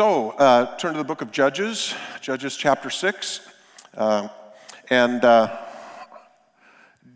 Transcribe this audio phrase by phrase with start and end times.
[0.00, 3.40] So, uh, turn to the book of Judges, Judges chapter 6.
[3.94, 4.28] Uh,
[4.88, 5.58] and uh,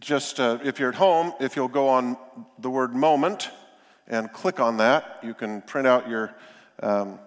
[0.00, 2.18] just uh, if you're at home, if you'll go on
[2.58, 3.48] the word moment
[4.06, 6.34] and click on that, you can print out your,
[6.82, 7.18] um,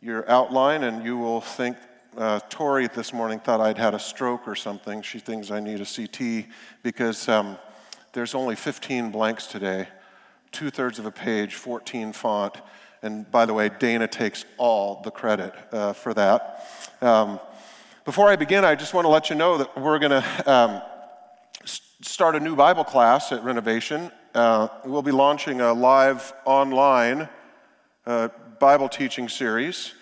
[0.00, 1.76] your outline and you will think.
[2.16, 5.02] Uh, Tori this morning thought I'd had a stroke or something.
[5.02, 6.46] She thinks I need a CT
[6.82, 7.58] because um,
[8.14, 9.86] there's only 15 blanks today,
[10.50, 12.56] two thirds of a page, 14 font
[13.02, 16.66] and by the way, Dana takes all the credit uh, for that.
[17.00, 17.38] Um,
[18.04, 20.82] before I begin, I just want to let you know that we're going to um,
[22.02, 24.10] start a new Bible class at Renovation.
[24.34, 27.28] Uh, we'll be launching a live online
[28.06, 29.94] uh, Bible teaching series.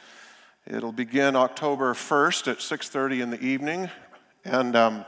[0.67, 3.91] It'll begin October 1st at 6:30 in the evening,
[4.45, 5.05] and um,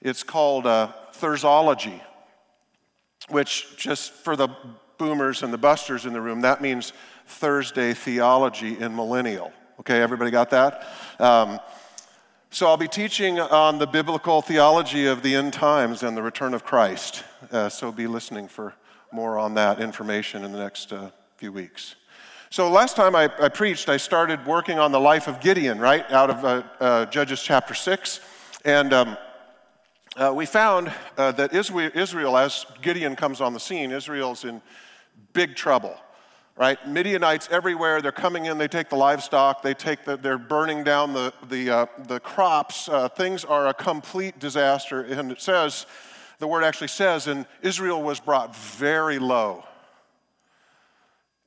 [0.00, 2.00] it's called uh, Thursology,
[3.28, 4.48] which just for the
[4.98, 6.92] boomers and the busters in the room, that means
[7.32, 9.52] Thursday theology in millennial.
[9.80, 10.86] Okay, everybody got that?
[11.18, 11.58] Um,
[12.50, 16.52] so I'll be teaching on the biblical theology of the end times and the return
[16.52, 17.24] of Christ.
[17.50, 18.74] Uh, so be listening for
[19.10, 21.96] more on that information in the next uh, few weeks.
[22.50, 26.08] So last time I, I, preached, I started working on the life of Gideon, right,
[26.12, 28.20] out of uh, uh Judges chapter 6.
[28.64, 29.16] And um,
[30.16, 34.60] uh, we found uh, that Israel, as Gideon comes on the scene, Israel's in
[35.32, 35.96] big trouble
[36.56, 36.86] right?
[36.86, 38.02] Midianites everywhere.
[38.02, 38.58] They're coming in.
[38.58, 39.62] They take the livestock.
[39.62, 42.88] They take the, they're burning down the the uh, the crops.
[42.88, 45.02] Uh, things are a complete disaster.
[45.02, 45.86] And it says,
[46.38, 49.64] the word actually says, and Israel was brought very low.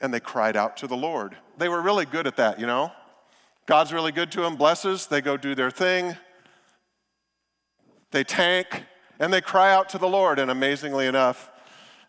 [0.02, 1.38] And they cried out to the Lord.
[1.58, 2.92] They were really good at that, you know.
[3.66, 4.56] God's really good to them.
[4.56, 5.08] Blesses.
[5.08, 6.16] They go do their thing.
[8.12, 8.84] They tank
[9.20, 10.40] and they cry out to the Lord.
[10.40, 11.50] And amazingly enough,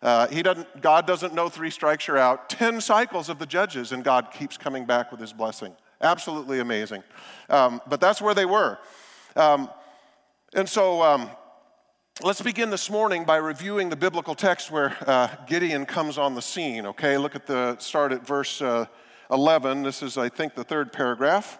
[0.01, 2.49] uh, he doesn't, God doesn't know three strikes you're out.
[2.49, 5.75] Ten cycles of the judges, and God keeps coming back with his blessing.
[6.01, 7.03] Absolutely amazing.
[7.49, 8.77] Um, but that's where they were.
[9.35, 9.69] Um,
[10.53, 11.29] and so um,
[12.21, 16.41] let's begin this morning by reviewing the biblical text where uh, Gideon comes on the
[16.41, 16.85] scene.
[16.85, 18.85] Okay, look at the start at verse uh,
[19.31, 19.83] 11.
[19.83, 21.59] This is, I think, the third paragraph.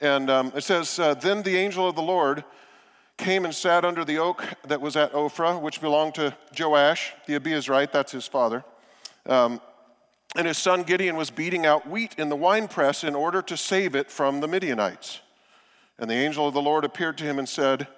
[0.00, 2.44] And um, it says, uh, Then the angel of the Lord
[3.16, 7.38] came and sat under the oak that was at Ophrah, which belonged to Joash, the
[7.38, 8.64] Abiezrite, that's his father.
[9.26, 9.60] Um,
[10.36, 13.94] and his son Gideon was beating out wheat in the winepress in order to save
[13.94, 15.20] it from the Midianites.
[15.98, 17.88] And the angel of the Lord appeared to him and said,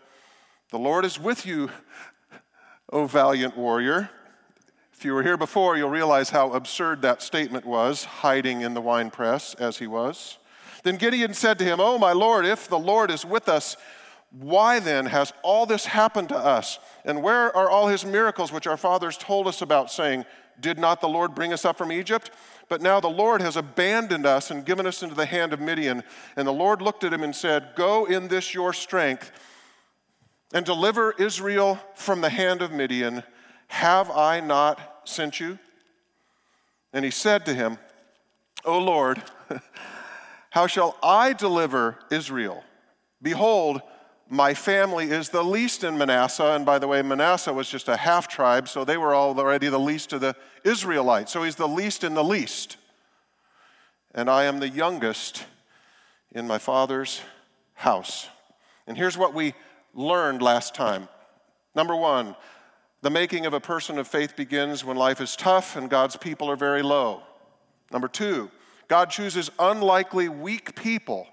[0.70, 1.70] The Lord is with you,
[2.90, 4.10] O valiant warrior.
[4.92, 8.80] If you were here before, you'll realize how absurd that statement was, hiding in the
[8.80, 10.38] winepress as he was.
[10.84, 13.76] Then Gideon said to him, Oh, my Lord, if the Lord is with us,
[14.30, 16.78] why then has all this happened to us?
[17.04, 20.26] And where are all his miracles which our fathers told us about, saying,
[20.60, 22.30] Did not the Lord bring us up from Egypt?
[22.68, 26.02] But now the Lord has abandoned us and given us into the hand of Midian.
[26.36, 29.32] And the Lord looked at him and said, Go in this your strength
[30.52, 33.22] and deliver Israel from the hand of Midian.
[33.68, 35.58] Have I not sent you?
[36.92, 37.78] And he said to him,
[38.64, 39.22] O Lord,
[40.50, 42.64] how shall I deliver Israel?
[43.22, 43.80] Behold,
[44.30, 46.52] my family is the least in Manasseh.
[46.52, 49.78] And by the way, Manasseh was just a half tribe, so they were already the
[49.78, 51.32] least of the Israelites.
[51.32, 52.76] So he's the least in the least.
[54.14, 55.44] And I am the youngest
[56.32, 57.22] in my father's
[57.74, 58.28] house.
[58.86, 59.54] And here's what we
[59.94, 61.08] learned last time.
[61.74, 62.36] Number one,
[63.00, 66.50] the making of a person of faith begins when life is tough and God's people
[66.50, 67.22] are very low.
[67.92, 68.50] Number two,
[68.88, 71.28] God chooses unlikely, weak people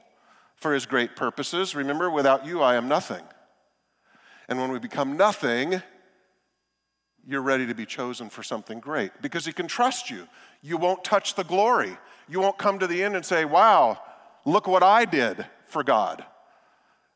[0.55, 1.75] for his great purposes.
[1.75, 3.23] Remember, without you, I am nothing.
[4.47, 5.81] And when we become nothing,
[7.27, 10.27] you're ready to be chosen for something great because he can trust you.
[10.61, 11.97] You won't touch the glory.
[12.27, 13.99] You won't come to the end and say, Wow,
[14.45, 16.23] look what I did for God.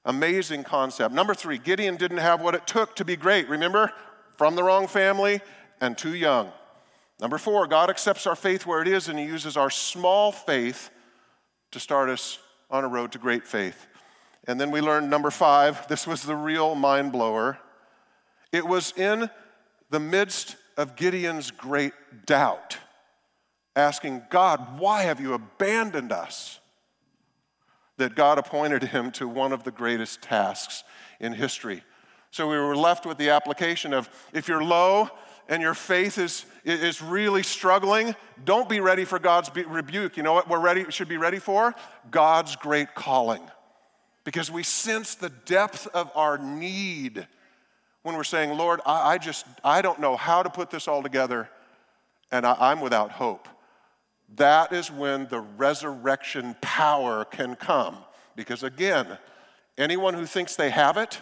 [0.05, 1.13] Amazing concept.
[1.13, 3.47] Number three, Gideon didn't have what it took to be great.
[3.49, 3.91] Remember,
[4.37, 5.41] from the wrong family
[5.81, 6.49] and too young.
[7.19, 10.89] Number four, God accepts our faith where it is and he uses our small faith
[11.71, 13.87] to start us on a road to great faith.
[14.47, 17.59] And then we learned number five, this was the real mind blower.
[18.51, 19.29] It was in
[19.89, 21.93] the midst of Gideon's great
[22.25, 22.77] doubt,
[23.75, 26.59] asking God, Why have you abandoned us?
[27.99, 30.83] that God appointed him to one of the greatest tasks
[31.19, 31.83] in history.
[32.31, 35.09] So we were left with the application of if you're low
[35.49, 38.15] and your faith is, is really struggling,
[38.45, 40.15] don't be ready for God's rebuke.
[40.15, 41.73] You know what we're ready, should be ready for?
[42.11, 43.41] God's great calling.
[44.23, 47.27] Because we sense the depth of our need
[48.03, 51.01] when we're saying, Lord, I, I just, I don't know how to put this all
[51.01, 51.49] together,
[52.31, 53.47] and I, I'm without hope.
[54.35, 57.97] that is when the resurrection power can come.
[58.35, 59.17] Because again,
[59.77, 61.19] anyone who thinks they have it,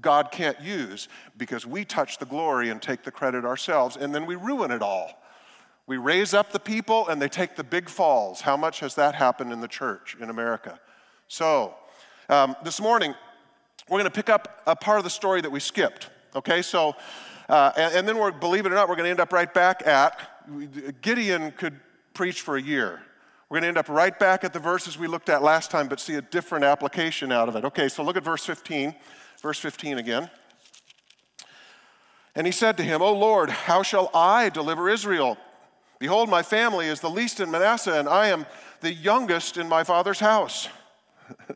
[0.00, 4.26] God can't use because we touch the glory and take the credit ourselves, and then
[4.26, 5.22] we ruin it all.
[5.86, 8.40] We raise up the people and they take the big falls.
[8.40, 10.78] How much has that happened in the church in America?
[11.28, 11.74] So,
[12.28, 13.14] um, this morning,
[13.88, 16.08] we're going to pick up a part of the story that we skipped.
[16.34, 16.94] Okay, so,
[17.48, 19.52] uh, and, and, then we're, believe it or not, we're going to end up right
[19.52, 20.18] back at
[21.02, 21.78] Gideon could
[22.14, 23.02] preach for a year.
[23.48, 25.88] We're going to end up right back at the verses we looked at last time,
[25.88, 27.64] but see a different application out of it.
[27.66, 28.94] Okay, so look at verse 15.
[29.42, 30.30] Verse 15 again.
[32.34, 35.36] And he said to him, O Lord, how shall I deliver Israel?
[35.98, 38.46] Behold, my family is the least in Manasseh, and I am
[38.80, 40.68] the youngest in my father's house.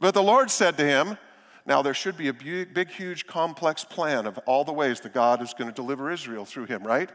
[0.00, 1.18] but the Lord said to him,
[1.66, 5.12] Now there should be a big, big, huge, complex plan of all the ways that
[5.12, 7.10] God is going to deliver Israel through him, right?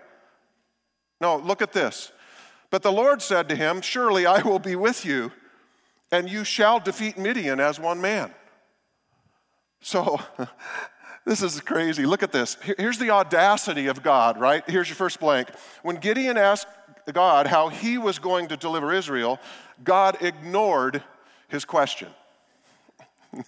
[1.20, 2.12] No, look at this.
[2.70, 5.32] But the Lord said to him, Surely I will be with you,
[6.12, 8.32] and you shall defeat Midian as one man.
[9.82, 10.20] So,
[11.26, 12.06] this is crazy.
[12.06, 12.58] Look at this.
[12.78, 14.64] Here's the audacity of God, right?
[14.68, 15.50] Here's your first blank.
[15.84, 16.68] When Gideon asked
[17.12, 19.40] God how he was going to deliver Israel,
[19.84, 21.04] God ignored
[21.48, 22.10] his question.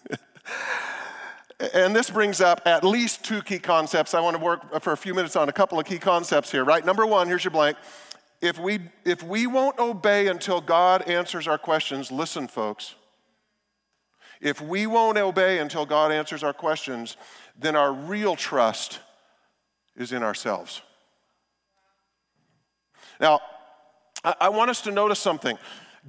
[1.73, 4.13] and this brings up at least two key concepts.
[4.13, 6.63] I want to work for a few minutes on a couple of key concepts here,
[6.63, 6.85] right?
[6.85, 7.77] Number one, here's your blank.
[8.41, 12.95] If we, if we won't obey until God answers our questions, listen, folks,
[14.41, 17.15] if we won't obey until God answers our questions,
[17.57, 18.99] then our real trust
[19.95, 20.81] is in ourselves.
[23.19, 23.39] Now,
[24.23, 25.57] I want us to notice something.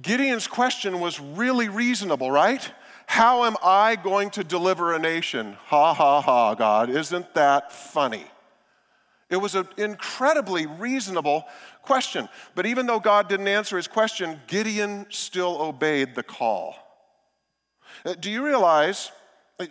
[0.01, 2.69] Gideon's question was really reasonable, right?
[3.05, 5.55] How am I going to deliver a nation?
[5.65, 6.89] Ha ha ha, God.
[6.89, 8.25] Isn't that funny?
[9.29, 11.45] It was an incredibly reasonable
[11.83, 12.29] question.
[12.55, 16.75] But even though God didn't answer his question, Gideon still obeyed the call.
[18.05, 19.11] Uh, do you realize
[19.59, 19.65] uh,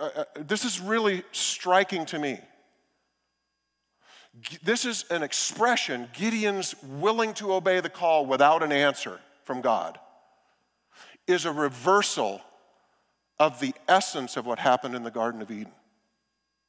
[0.00, 2.38] uh, this is really striking to me?
[4.62, 9.98] This is an expression, Gideon's willing to obey the call without an answer from God,
[11.26, 12.40] is a reversal
[13.38, 15.72] of the essence of what happened in the Garden of Eden.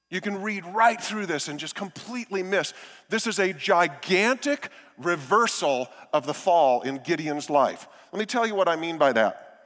[0.09, 2.73] You can read right through this and just completely miss.
[3.09, 7.87] This is a gigantic reversal of the fall in Gideon's life.
[8.11, 9.59] Let me tell you what I mean by that.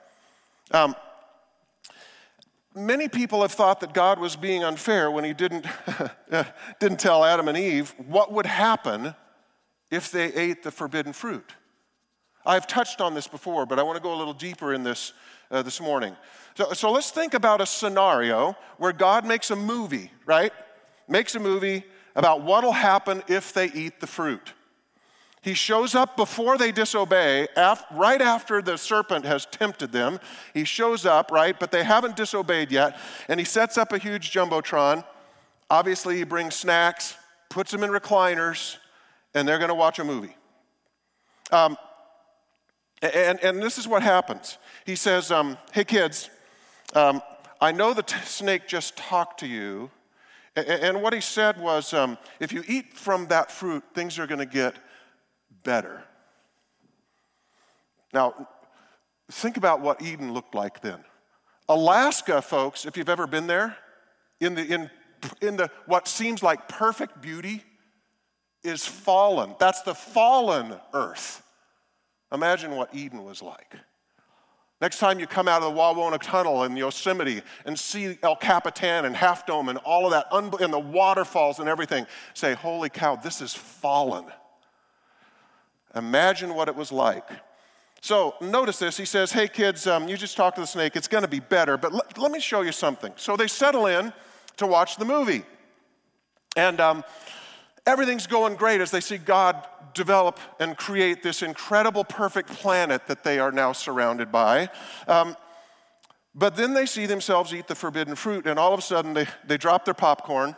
[0.72, 0.96] Um,
[2.76, 5.66] many people have thought that God was being unfair when he didn't,
[6.80, 9.16] didn't tell Adam and Eve what would happen
[9.90, 11.54] if they ate the forbidden fruit.
[12.46, 15.14] I've touched on this before, but I want to go a little deeper in this
[15.52, 16.16] uh, this morning.
[16.56, 20.52] So, so let's think about a scenario where God makes a movie, right?
[21.08, 21.84] Makes a movie
[22.16, 24.54] about what will happen if they eat the fruit.
[25.46, 27.48] He shows up before they disobey,
[27.92, 30.20] right after the serpent has tempted them.
[30.56, 31.58] He shows up, right?
[31.60, 32.98] But they haven't disobeyed yet.
[33.30, 35.06] And he sets up a huge Jumbotron.
[35.70, 37.16] Obviously, he brings snacks,
[37.48, 38.78] puts them in recliners,
[39.36, 40.36] and they're going to watch a movie.
[41.52, 41.78] Um,
[43.04, 44.58] and, and this is what happens.
[44.84, 46.32] He says, um, Hey, kids,
[46.96, 47.22] um,
[47.62, 49.92] I know the t- snake just talked to you.
[50.56, 54.26] And, and what he said was, um, If you eat from that fruit, things are
[54.26, 54.74] going to get
[55.66, 56.02] better.
[58.14, 58.48] Now,
[59.30, 61.04] think about what Eden looked like then.
[61.68, 63.76] Alaska, folks, if you've ever been there,
[64.40, 64.90] in the, in,
[65.42, 67.62] in the what seems like perfect beauty,
[68.64, 69.56] is fallen.
[69.60, 71.44] That's the fallen earth.
[72.32, 73.76] Imagine what Eden was like.
[74.82, 79.06] Next time you come out of the Wawona Tunnel in Yosemite and see El Capitan
[79.06, 83.16] and Half Dome and all of that, and the waterfalls and everything, say, Holy cow,
[83.16, 84.26] this is fallen.
[85.96, 87.28] Imagine what it was like.
[88.02, 88.98] So notice this.
[88.98, 90.96] He says, Hey, kids, um, you just talk to the snake.
[90.96, 93.14] It's going to be better, but l- let me show you something.
[93.16, 94.14] So they settle in
[94.58, 95.44] to watch the movie.
[96.56, 97.04] And um,
[97.86, 103.24] everything's going great as they see God develop and create this incredible, perfect planet that
[103.24, 104.70] they are now surrounded by.
[105.08, 105.36] Um,
[106.36, 109.26] but then they see themselves eat the forbidden fruit, and all of a sudden they,
[109.48, 110.56] they drop their popcorn,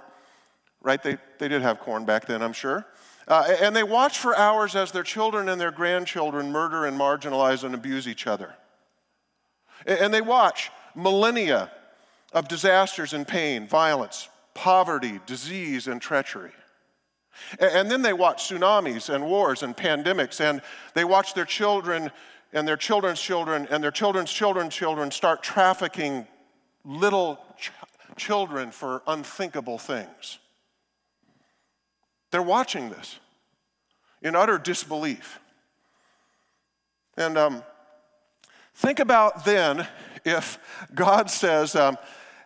[0.82, 1.01] right?
[1.01, 2.86] They, they did have corn back then, I'm sure.
[3.27, 7.63] Uh, and they watch for hours as their children and their grandchildren murder and marginalize
[7.63, 8.53] and abuse each other.
[9.86, 11.72] And they watch millennia
[12.34, 16.51] of disasters and pain, violence, poverty, disease, and treachery.
[17.60, 20.62] And then they watch tsunamis and wars and pandemics, and
[20.93, 22.12] they watch their children
[22.53, 26.25] and their children's children and their children's children's children start trafficking
[26.84, 27.72] little ch-
[28.15, 30.39] children for unthinkable things.
[32.31, 33.19] They're watching this
[34.22, 35.39] in utter disbelief.
[37.15, 37.63] And um,
[38.75, 39.88] think about then
[40.25, 40.60] if
[40.93, 41.98] God says, um,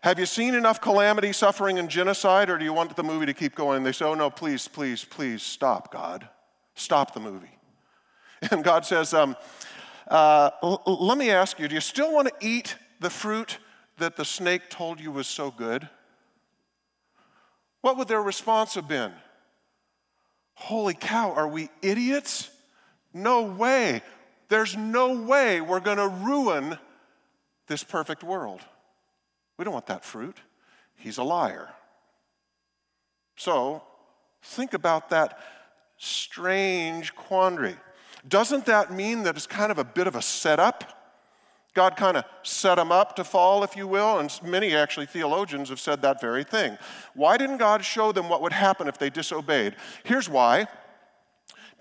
[0.01, 3.33] Have you seen enough calamity, suffering, and genocide, or do you want the movie to
[3.33, 3.83] keep going?
[3.83, 6.27] They say, Oh, no, please, please, please stop, God.
[6.75, 7.47] Stop the movie.
[8.49, 9.35] And God says, um,
[10.07, 13.59] uh, l- Let me ask you, do you still want to eat the fruit
[13.99, 15.87] that the snake told you was so good?
[17.81, 19.11] What would their response have been?
[20.61, 22.51] Holy cow, are we idiots?
[23.15, 24.03] No way.
[24.47, 26.77] There's no way we're going to ruin
[27.65, 28.61] this perfect world.
[29.57, 30.37] We don't want that fruit.
[30.95, 31.69] He's a liar.
[33.35, 33.81] So,
[34.43, 35.39] think about that
[35.97, 37.75] strange quandary.
[38.27, 41.00] Doesn't that mean that it's kind of a bit of a setup?
[41.73, 45.69] God kind of set them up to fall, if you will, and many actually theologians
[45.69, 46.77] have said that very thing.
[47.13, 49.75] Why didn't God show them what would happen if they disobeyed?
[50.03, 50.67] Here's why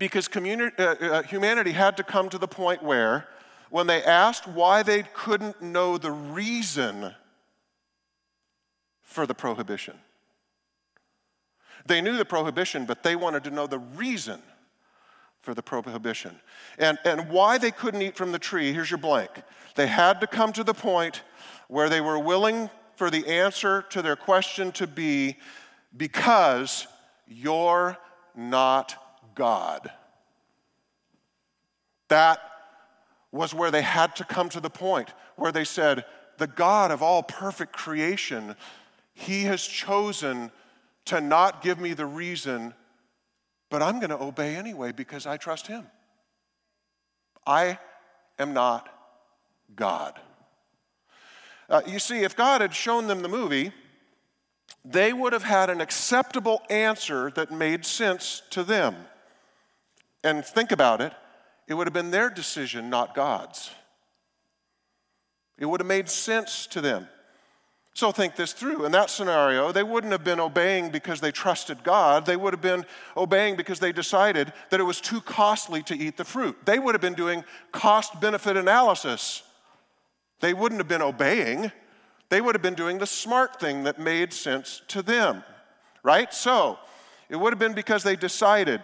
[0.00, 3.28] because uh, uh, humanity had to come to the point where,
[3.68, 7.14] when they asked why they couldn't know the reason
[9.02, 9.94] for the prohibition,
[11.84, 14.40] they knew the prohibition, but they wanted to know the reason
[15.42, 16.38] for the prohibition.
[16.78, 19.30] And, and why they couldn't eat from the tree, here's your blank.
[19.74, 21.22] They had to come to the point
[21.68, 25.36] where they were willing for the answer to their question to be
[25.96, 26.86] because
[27.26, 27.96] you're
[28.36, 28.96] not
[29.34, 29.90] God.
[32.08, 32.40] That
[33.32, 36.04] was where they had to come to the point where they said,
[36.38, 38.56] The God of all perfect creation,
[39.14, 40.50] He has chosen
[41.06, 42.74] to not give me the reason
[43.70, 45.86] but I'm going to obey anyway because I trust Him.
[47.46, 47.78] I
[48.38, 48.88] am not
[49.74, 50.18] God.
[51.68, 53.72] Uh, you see, if God had shown them the movie,
[54.84, 58.96] they would have had an acceptable answer that made sense to them.
[60.24, 61.12] And think about it,
[61.68, 63.70] it would have been their decision, not God's.
[65.58, 67.06] It would have made sense to them.
[68.00, 68.86] So think this through.
[68.86, 72.24] In that scenario, they wouldn't have been obeying because they trusted God.
[72.24, 76.16] They would have been obeying because they decided that it was too costly to eat
[76.16, 76.56] the fruit.
[76.64, 79.42] They would have been doing cost benefit analysis.
[80.40, 81.72] They wouldn't have been obeying.
[82.30, 85.44] They would have been doing the smart thing that made sense to them,
[86.02, 86.32] right?
[86.32, 86.78] So
[87.28, 88.80] it would have been because they decided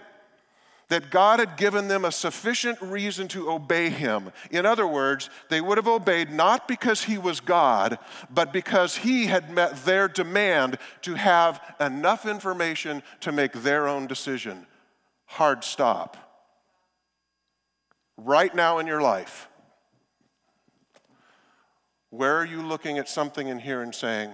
[0.88, 4.30] that God had given them a sufficient reason to obey him.
[4.50, 7.98] In other words, they would have obeyed not because he was God,
[8.30, 14.06] but because he had met their demand to have enough information to make their own
[14.06, 14.66] decision.
[15.24, 16.16] Hard stop.
[18.16, 19.48] Right now in your life,
[22.10, 24.30] where are you looking at something in here and saying,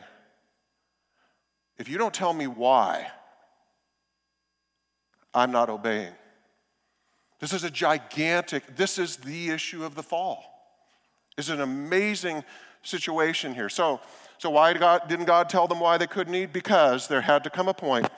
[1.78, 3.10] if you don't tell me why,
[5.34, 6.12] I'm not obeying?
[7.42, 10.44] This is a gigantic, this is the issue of the fall.
[11.36, 12.44] It's an amazing
[12.82, 13.68] situation here.
[13.68, 14.00] So,
[14.38, 16.52] so why God, didn't God tell them why they couldn't eat?
[16.52, 18.08] Because there had to come a point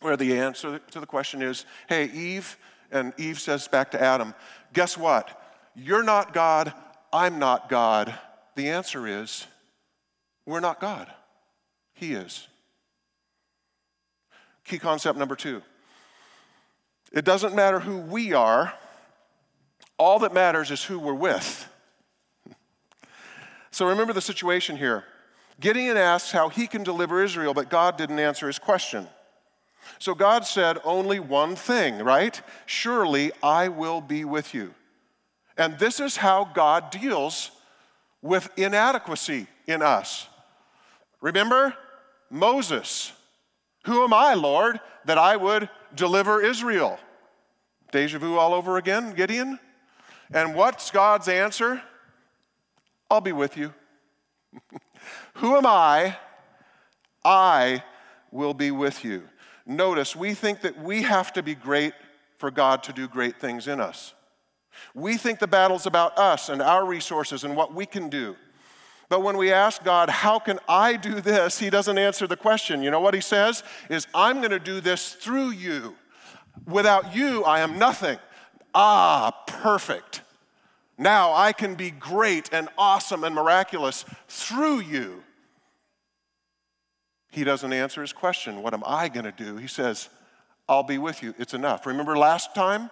[0.00, 2.56] where the answer to the question is, hey, Eve,
[2.90, 4.34] and Eve says back to Adam,
[4.72, 5.40] guess what?
[5.76, 6.72] You're not God,
[7.12, 8.12] I'm not God.
[8.56, 9.46] The answer is,
[10.46, 11.06] we're not God.
[11.94, 12.48] He is.
[14.64, 15.62] Key concept number two
[17.12, 18.72] it doesn't matter who we are,
[19.98, 21.68] all that matters is who we're with.
[23.70, 25.04] So remember the situation here.
[25.60, 29.06] Gideon asks how he can deliver Israel, but God didn't answer his question.
[29.98, 32.40] So God said only one thing, right?
[32.66, 34.74] Surely I will be with you.
[35.56, 37.50] And this is how God deals
[38.22, 40.28] with inadequacy in us.
[41.20, 41.74] Remember
[42.30, 43.12] Moses.
[43.84, 46.98] Who am I, Lord, that I would deliver Israel.
[47.92, 49.58] Deja vu all over again, Gideon?
[50.30, 51.82] And what's God's answer?
[53.10, 53.72] I'll be with you.
[55.34, 56.16] Who am I?
[57.24, 57.82] I
[58.30, 59.22] will be with you.
[59.66, 61.92] Notice, we think that we have to be great
[62.38, 64.14] for God to do great things in us.
[64.94, 68.36] We think the battle's about us and our resources and what we can do.
[69.08, 71.58] But when we ask God, how can I do this?
[71.58, 72.82] He doesn't answer the question.
[72.82, 73.62] You know what he says?
[73.88, 75.96] Is I'm going to do this through you.
[76.66, 78.18] Without you, I am nothing.
[78.74, 80.22] Ah, perfect.
[80.98, 85.22] Now I can be great and awesome and miraculous through you.
[87.30, 88.62] He doesn't answer his question.
[88.62, 89.56] What am I going to do?
[89.56, 90.08] He says,
[90.68, 91.34] I'll be with you.
[91.38, 91.86] It's enough.
[91.86, 92.90] Remember last time?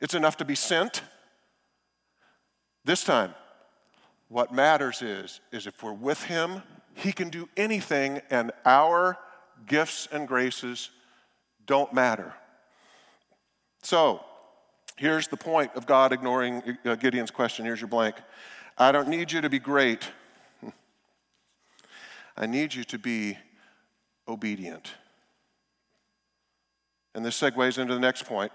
[0.00, 1.02] It's enough to be sent.
[2.84, 3.34] This time,
[4.28, 6.62] what matters is, is if we're with Him,
[6.94, 9.18] He can do anything, and our
[9.66, 10.90] gifts and graces
[11.66, 12.34] don't matter.
[13.82, 14.24] So,
[14.96, 17.66] Here's the point of God ignoring uh, Gideon's question.
[17.66, 18.16] Here's your blank.
[18.78, 20.10] I don't need you to be great.
[22.36, 23.36] I need you to be
[24.26, 24.90] obedient.
[27.14, 28.52] And this segues into the next point.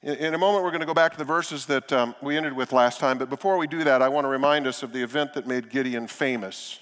[0.00, 2.52] In, a moment, we're going to go back to the verses that um, we ended
[2.52, 5.02] with last time, but before we do that, I want to remind us of the
[5.02, 6.78] event that made Gideon famous.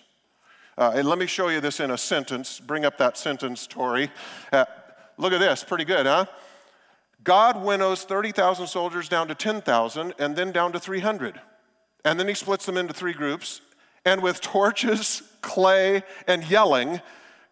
[0.76, 2.60] Uh, and let me show you this in a sentence.
[2.60, 4.10] Bring up that sentence, Tori.
[4.52, 4.66] Uh,
[5.16, 6.26] look at this, pretty good, huh?
[7.24, 11.40] God winnows 30,000 soldiers down to 10,000 and then down to 300.
[12.04, 13.62] And then he splits them into three groups.
[14.04, 17.00] And with torches, clay, and yelling,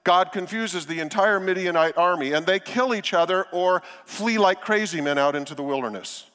[0.04, 5.00] God confuses the entire Midianite army and they kill each other or flee like crazy
[5.00, 6.26] men out into the wilderness.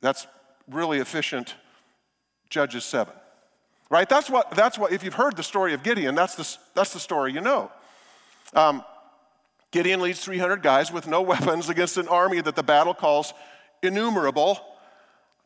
[0.00, 0.26] That's
[0.70, 1.56] really efficient
[2.48, 3.12] Judges 7.
[3.90, 4.08] Right?
[4.08, 7.00] That's what, that's what if you've heard the story of Gideon, that's the, that's the
[7.00, 7.72] story you know.
[8.54, 8.84] Um,
[9.70, 13.34] Gideon leads 300 guys with no weapons against an army that the battle calls
[13.82, 14.60] innumerable,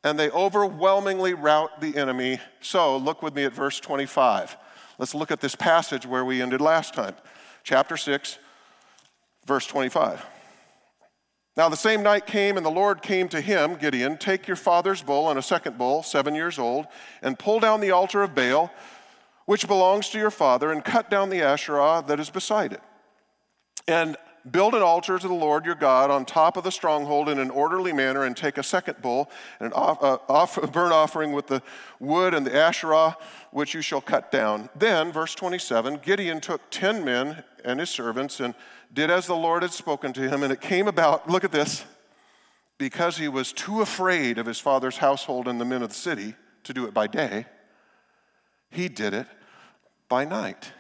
[0.05, 2.39] and they overwhelmingly rout the enemy.
[2.61, 4.57] So look with me at verse 25.
[5.03, 7.17] Let's look at this passage where we ended last time.
[7.65, 8.39] Chapter 6,
[9.45, 10.25] verse 25.
[11.57, 15.03] Now the same night came, and the Lord came to him, Gideon, Take your father's
[15.03, 16.87] bull and a second bull, seven years old,
[17.21, 18.73] and pull down the altar of Baal,
[19.47, 22.83] which belongs to your father, and cut down the Asherah that is beside it.
[23.89, 24.17] And
[24.51, 27.51] build an altar to the Lord your God on top of the stronghold in an
[27.51, 29.31] orderly manner, and take a second bull
[29.61, 31.63] and an off, uh, off, burnt offering with the
[32.01, 33.17] wood and the Asherah,
[33.51, 34.69] which you shall cut down.
[34.75, 38.55] Then, verse 27, Gideon took ten men and his servants and
[38.93, 41.85] did as the Lord had spoken to him, and it came about, look at this,
[42.79, 46.35] because he was too afraid of his father's household and the men of the city
[46.65, 47.47] to do it by day,
[48.71, 49.27] he did it
[50.09, 50.73] by night.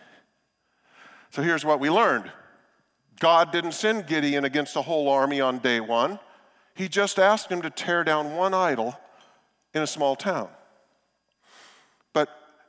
[1.30, 2.30] So here's what we learned
[3.20, 6.18] God didn't send Gideon against a whole army on day one.
[6.74, 8.98] He just asked him to tear down one idol
[9.74, 10.48] in a small town.
[12.12, 12.28] But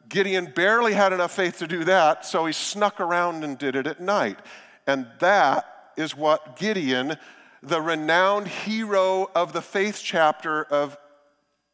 [0.10, 3.88] Gideon barely had enough faith to do that, so he snuck around and did it
[3.88, 4.40] at night.
[4.86, 5.66] And that
[5.98, 7.18] is what Gideon,
[7.62, 10.98] the renowned hero of the faith chapter of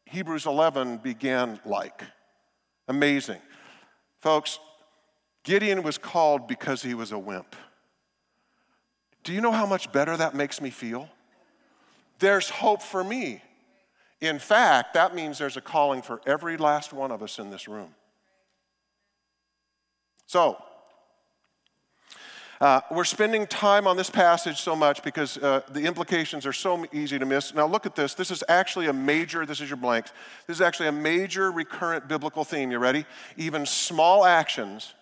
[0.04, 2.04] Hebrews 11, began like.
[2.88, 3.40] Amazing.
[4.20, 4.58] Folks,
[5.44, 7.56] Gideon was called because he was a wimp.
[9.24, 11.08] Do you know how much better that makes me feel?
[12.18, 13.42] There's hope for me.
[14.20, 17.66] In fact, that means there's a calling for every last one of us in this
[17.66, 17.94] room.
[20.26, 20.62] So,
[22.60, 26.84] uh, we're spending time on this passage so much because uh, the implications are so
[26.92, 27.54] easy to miss.
[27.54, 28.12] Now, look at this.
[28.12, 30.12] This is actually a major, this is your blanks.
[30.46, 32.70] This is actually a major recurrent biblical theme.
[32.70, 33.06] You ready?
[33.38, 34.92] Even small actions,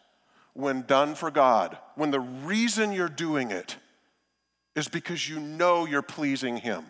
[0.54, 3.76] when done for God, when the reason you're doing it
[4.78, 6.84] is because you know you're pleasing Him.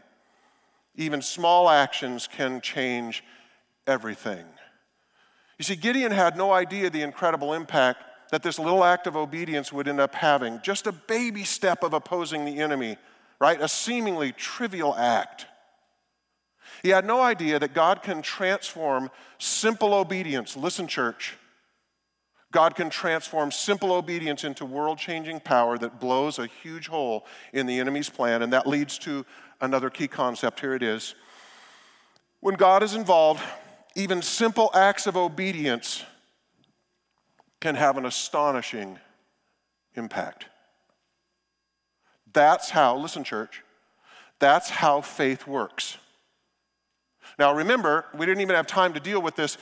[0.94, 3.24] Even small actions can change
[3.87, 4.44] everything.
[5.59, 9.72] You see, Gideon had no idea the incredible impact that this little act of obedience
[9.72, 10.61] would end up having.
[10.62, 12.98] Just a baby step of opposing the enemy,
[13.40, 13.59] right?
[13.61, 15.46] A seemingly trivial act.
[16.83, 20.57] He had no idea that God can transform simple obedience.
[20.57, 21.37] Listen, church
[22.51, 27.67] God can transform simple obedience into world changing power that blows a huge hole in
[27.67, 28.43] the enemy's plan.
[28.43, 29.27] And that leads to
[29.61, 30.61] another key concept.
[30.61, 31.15] Here it is.
[32.41, 33.43] When God is involved,
[33.95, 36.05] even simple acts of obedience
[37.61, 38.99] can have an astonishing
[39.95, 40.47] impact.
[42.33, 43.63] That's how, listen, church,
[44.39, 45.99] that's how faith works.
[47.39, 49.59] Now, remember, we didn't even have time to deal with this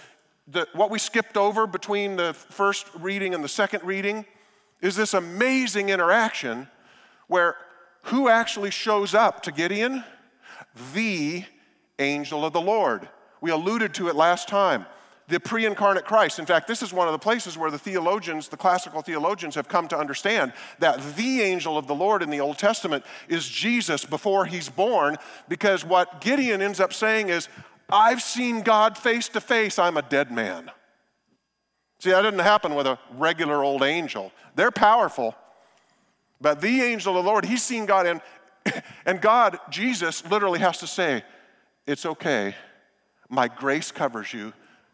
[0.49, 4.25] the, what we skipped over between the first reading and the second reading
[4.81, 6.69] is this amazing interaction
[7.29, 7.57] where
[8.03, 10.05] who actually shows up to Gideon?
[10.95, 11.45] The
[11.99, 13.09] angel of the Lord.
[13.41, 14.87] We alluded to it last time.
[15.29, 16.39] The pre incarnate Christ.
[16.39, 19.67] In fact, this is one of the places where the theologians, the classical theologians, have
[19.67, 24.05] come to understand that the angel of the Lord in the Old Testament is Jesus
[24.05, 25.17] before he's born,
[25.49, 27.49] because what Gideon ends up saying is,
[27.89, 30.71] I've seen God face to face, I'm a dead man.
[31.99, 34.33] See, that didn't happen with a regular old angel.
[34.55, 35.35] They're powerful,
[36.41, 38.21] but the angel of the Lord, he's seen God, and,
[39.07, 41.23] and God, Jesus, literally has to say,
[41.87, 42.55] It's okay.
[43.29, 44.53] My grace covers you.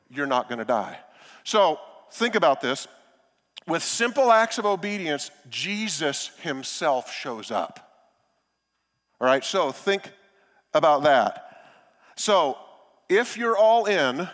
[0.09, 0.98] You're not going to die.
[1.44, 1.81] So
[2.12, 2.87] think about this.
[3.66, 7.92] With simple acts of obedience, Jesus himself shows up.
[9.20, 10.11] All right, so think
[10.74, 11.61] about that.
[12.16, 12.59] So
[13.16, 14.29] if you're all in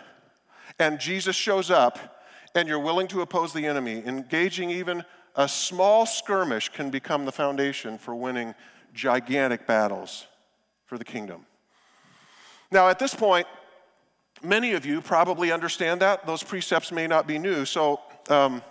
[0.79, 2.23] and Jesus shows up
[2.55, 5.03] and you're willing to oppose the enemy, engaging even
[5.35, 8.55] a small skirmish can become the foundation for winning
[8.93, 10.27] gigantic battles
[10.85, 11.45] for the kingdom.
[12.71, 13.47] Now, at this point,
[14.43, 16.25] many of you probably understand that.
[16.25, 17.65] Those precepts may not be new.
[17.65, 18.61] So um,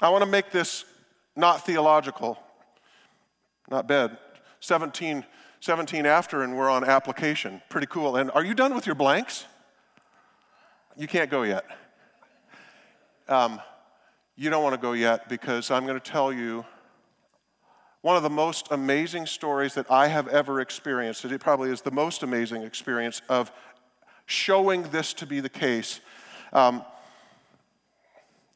[0.00, 0.84] I want to make this
[1.36, 2.38] not theological,
[3.70, 4.18] not bad.
[4.60, 5.24] 17,
[5.62, 7.62] 17 after, and we're on application.
[7.68, 8.16] Pretty cool.
[8.16, 9.44] And are you done with your blanks?
[10.96, 11.64] You can't go yet.
[13.28, 13.60] Um,
[14.34, 16.64] you don't want to go yet because I'm going to tell you
[18.00, 21.24] one of the most amazing stories that I have ever experienced.
[21.24, 23.52] It probably is the most amazing experience of
[24.26, 26.00] showing this to be the case.
[26.52, 26.84] Um,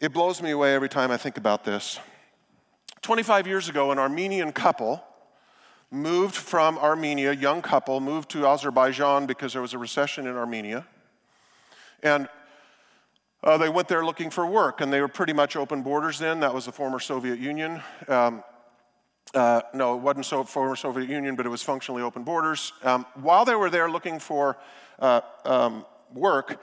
[0.00, 2.00] it blows me away every time I think about this.
[3.02, 5.04] 25 years ago, an Armenian couple
[5.90, 10.86] moved from Armenia, young couple, moved to Azerbaijan because there was a recession in Armenia.
[12.02, 12.28] And
[13.42, 16.40] uh, they went there looking for work, and they were pretty much open borders then.
[16.40, 17.80] That was the former Soviet Union.
[18.08, 18.42] Um,
[19.34, 22.72] uh, no, it wasn't so former Soviet Union, but it was functionally open borders.
[22.82, 24.56] Um, while they were there looking for
[24.98, 26.60] uh, um, work,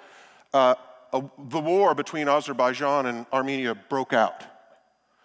[0.54, 0.76] uh,
[1.12, 4.44] the war between Azerbaijan and Armenia broke out.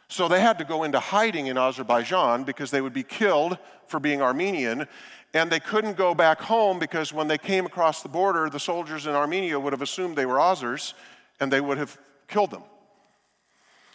[0.09, 4.01] So they had to go into hiding in Azerbaijan because they would be killed for
[4.01, 4.89] being Armenian.
[5.35, 9.07] And they couldn't go back home because when they came across the border, the soldiers
[9.07, 10.95] in Armenia would have assumed they were Azers
[11.41, 12.63] and they would have killed them.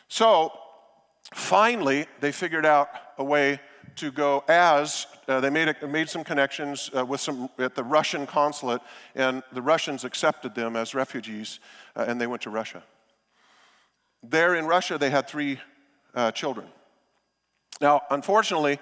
[0.08, 0.52] So
[1.34, 3.60] finally, they figured out a way
[3.96, 7.84] to go as uh, they made, a, made some connections uh, with some at the
[7.84, 8.82] Russian consulate,
[9.16, 11.60] and the Russians accepted them as refugees,
[11.96, 12.84] uh, and they went to Russia.
[14.24, 15.60] There in Russia, they had three
[16.14, 16.68] uh, children.
[17.82, 18.80] Now, unfortunately,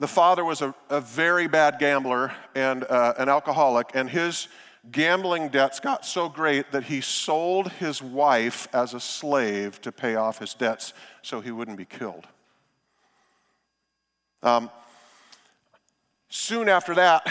[0.00, 4.48] the father was a, a very bad gambler and uh, an alcoholic, and his
[4.90, 10.16] gambling debts got so great that he sold his wife as a slave to pay
[10.16, 12.26] off his debts so he wouldn't be killed.
[14.42, 14.70] Um,
[16.28, 17.26] soon after that,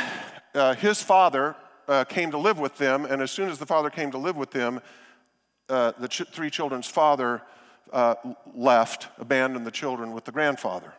[0.56, 1.56] uh, his father
[1.88, 4.36] uh, came to live with them, and as soon as the father came to live
[4.36, 4.82] with them,
[5.70, 7.42] uh, the ch- three children's father
[7.92, 8.16] uh,
[8.56, 10.94] left, abandoned the children with the grandfather.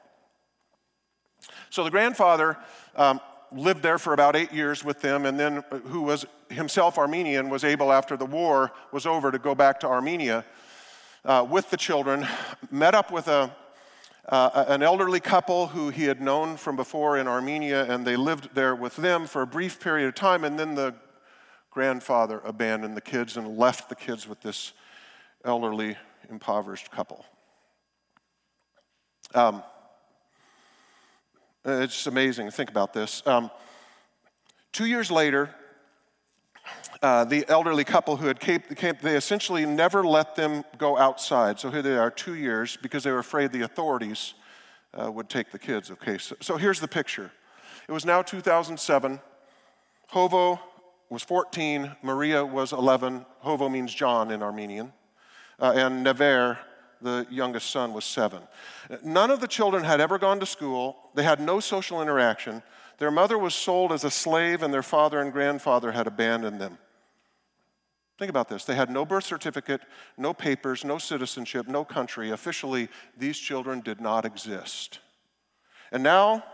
[1.71, 2.57] So the grandfather
[2.97, 3.21] um,
[3.53, 7.49] lived there for about eight years with them, and then uh, who was himself Armenian
[7.49, 10.45] was able, after the war was over, to go back to Armenia
[11.25, 12.27] uh, with the children.
[12.71, 13.55] Met up with a
[14.29, 18.49] uh, an elderly couple who he had known from before in Armenia, and they lived
[18.55, 20.95] there with them for a brief period of time, and then the
[21.71, 24.73] grandfather abandoned the kids and left the kids with this
[25.45, 25.97] elderly
[26.31, 27.25] impoverished couple.
[29.35, 29.63] Um,
[31.65, 33.27] it's just amazing to think about this.
[33.27, 33.51] Um,
[34.73, 35.51] two years later,
[37.03, 38.63] uh, the elderly couple who had came,
[39.03, 41.59] they essentially never let them go outside.
[41.59, 44.35] So here they are, two years, because they were afraid the authorities
[44.93, 45.91] uh, would take the kids.
[45.91, 47.31] Okay, so, so here's the picture.
[47.89, 49.21] It was now 2007.
[50.13, 50.61] Hovo
[51.11, 53.27] was 14, Maria was 11.
[53.45, 54.93] Hovo means John in Armenian
[55.61, 56.59] uh, and Never,
[57.01, 58.43] the youngest son, was seven.
[59.03, 62.63] None of the children had ever gone to school, they had no social interaction.
[62.99, 66.79] Their mother was sold as a slave, and their father and grandfather had abandoned them.
[68.19, 68.65] Think about this.
[68.65, 69.81] They had no birth certificate,
[70.17, 72.31] no papers, no citizenship, no country.
[72.31, 72.89] Officially,
[73.19, 75.01] these children did not exist.
[75.91, 76.45] And now,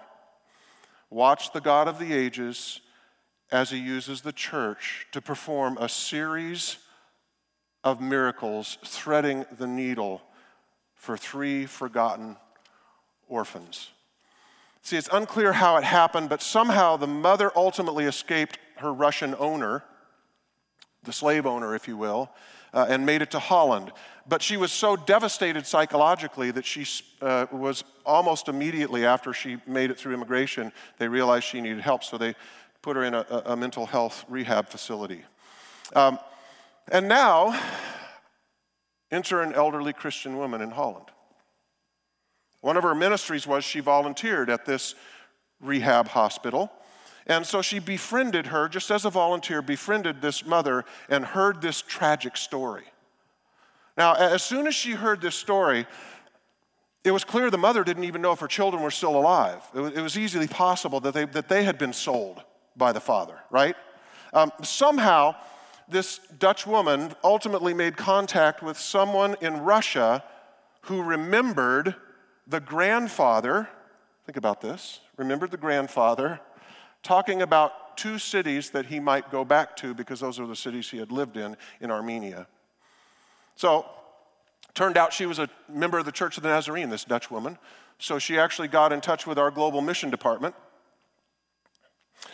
[1.11, 2.81] watch the God of the ages
[3.53, 6.79] as he uses the church to perform a series
[7.83, 10.21] of miracles threading the needle
[10.95, 12.37] for three forgotten
[13.29, 13.91] orphans.
[14.83, 19.85] See, it's unclear how it happened, but somehow the mother ultimately escaped her Russian owner,
[21.05, 22.31] the slave owner, if you will,
[22.73, 23.93] uh, and made it to Holland.
[24.29, 26.87] But she was so devastated psychologically that she
[27.21, 32.05] uh, was almost immediately after she made it through immigration, they realized she needed help,
[32.05, 32.35] so they
[32.83, 35.23] put her in a, a mental health rehab facility.
[35.95, 36.19] Um,
[36.91, 37.59] and now,
[39.11, 41.07] enter an elderly Christian woman in Holland.
[42.61, 44.95] One of her ministries was she volunteered at this
[45.61, 46.71] rehab hospital.
[47.27, 51.83] And so she befriended her, just as a volunteer, befriended this mother and heard this
[51.83, 52.85] tragic story.
[53.97, 55.87] Now, as soon as she heard this story,
[57.05, 59.63] it was clear the mother didn't even know if her children were still alive.
[59.75, 62.43] It was easily possible that they, that they had been sold
[62.77, 63.77] by the father, right?
[64.33, 65.35] Um, somehow,
[65.91, 70.25] this Dutch woman ultimately made contact with someone in Russia
[70.83, 71.95] who remembered
[72.47, 73.69] the grandfather.
[74.27, 75.01] Think about this.
[75.17, 76.41] Remembered the grandfather
[77.03, 80.91] talking about two cities that he might go back to because those are the cities
[80.91, 82.47] he had lived in in Armenia.
[83.57, 83.87] So,
[84.75, 87.59] turned out she was a member of the Church of the Nazarene, this Dutch woman.
[87.99, 90.55] So she actually got in touch with our global mission department.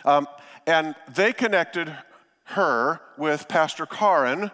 [0.05, 0.27] Um,
[0.65, 1.93] and they connected
[2.47, 4.51] her with Pastor Karin,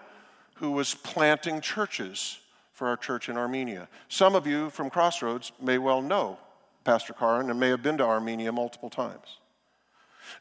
[0.56, 2.40] who was planting churches
[2.74, 3.88] for our church in Armenia.
[4.08, 6.40] Some of you from Crossroads may well know
[6.84, 9.38] Pastor Karin and may have been to Armenia multiple times.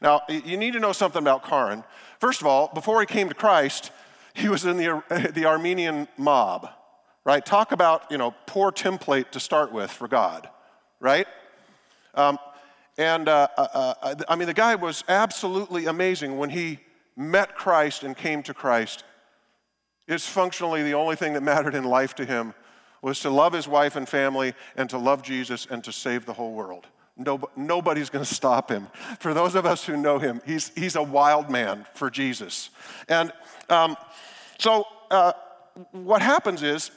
[0.01, 1.83] Now, you need to know something about Karin.
[2.19, 3.91] First of all, before he came to Christ,
[4.33, 6.69] he was in the, the Armenian mob,
[7.23, 7.45] right?
[7.45, 10.49] Talk about, you know, poor template to start with for God,
[10.99, 11.27] right?
[12.15, 12.39] Um,
[12.97, 16.79] and uh, uh, uh, I mean, the guy was absolutely amazing when he
[17.15, 19.03] met Christ and came to Christ.
[20.07, 22.53] It's functionally the only thing that mattered in life to him
[23.01, 26.33] was to love his wife and family and to love Jesus and to save the
[26.33, 26.87] whole world.
[27.15, 28.87] No, nobody's going to stop him.
[29.19, 32.69] For those of us who know him, he's, he's a wild man for Jesus.
[33.07, 33.31] And
[33.69, 33.95] um,
[34.57, 35.33] so uh,
[35.91, 36.91] what happens is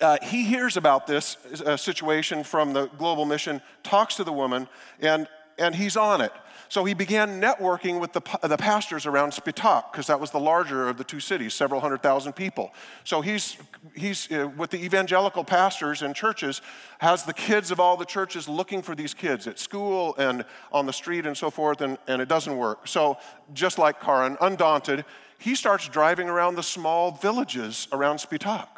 [0.00, 4.68] uh, he hears about this uh, situation from the global mission, talks to the woman,
[5.00, 5.26] and,
[5.58, 6.32] and he's on it.
[6.68, 10.88] So he began networking with the, the pastors around Spitak, because that was the larger
[10.88, 12.72] of the two cities, several hundred thousand people.
[13.04, 13.56] So he's,
[13.94, 16.62] he's uh, with the evangelical pastors and churches,
[16.98, 20.86] has the kids of all the churches looking for these kids at school and on
[20.86, 22.88] the street and so forth, and, and it doesn't work.
[22.88, 23.18] So
[23.54, 25.04] just like Karin, undaunted,
[25.38, 28.68] he starts driving around the small villages around Spitak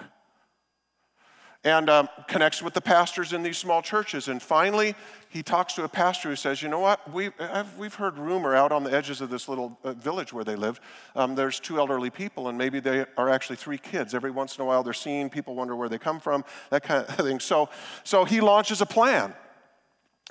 [1.69, 4.29] and um, connects with the pastors in these small churches.
[4.29, 4.95] And finally,
[5.29, 7.13] he talks to a pastor who says, You know what?
[7.13, 7.29] We,
[7.79, 10.81] we've heard rumor out on the edges of this little uh, village where they live.
[11.15, 14.15] Um, there's two elderly people, and maybe they are actually three kids.
[14.15, 15.29] Every once in a while, they're seen.
[15.29, 17.39] People wonder where they come from, that kind of thing.
[17.39, 17.69] So,
[18.03, 19.35] so he launches a plan.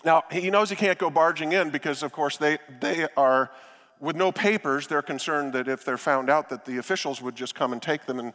[0.04, 3.52] Now, he knows he can't go barging in because, of course, they, they are,
[4.00, 7.54] with no papers, they're concerned that if they're found out, that the officials would just
[7.54, 8.34] come and take them and,